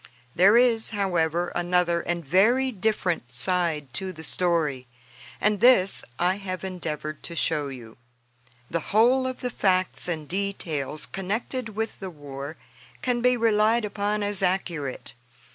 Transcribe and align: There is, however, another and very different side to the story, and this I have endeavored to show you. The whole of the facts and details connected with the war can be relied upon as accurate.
There 0.33 0.57
is, 0.57 0.89
however, 0.89 1.49
another 1.49 2.01
and 2.01 2.25
very 2.25 2.71
different 2.71 3.31
side 3.31 3.93
to 3.93 4.11
the 4.11 4.23
story, 4.23 4.87
and 5.39 5.59
this 5.59 6.03
I 6.17 6.37
have 6.37 6.63
endeavored 6.63 7.21
to 7.21 7.35
show 7.35 7.67
you. 7.67 7.97
The 8.67 8.79
whole 8.97 9.27
of 9.27 9.41
the 9.41 9.51
facts 9.51 10.07
and 10.07 10.27
details 10.27 11.05
connected 11.05 11.75
with 11.75 11.99
the 11.99 12.09
war 12.09 12.57
can 13.03 13.21
be 13.21 13.37
relied 13.37 13.85
upon 13.85 14.23
as 14.23 14.41
accurate. 14.41 15.13